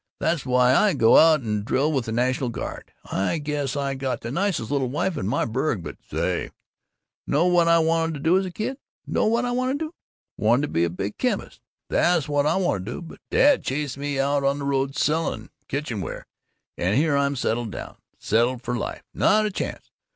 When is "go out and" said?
0.95-1.63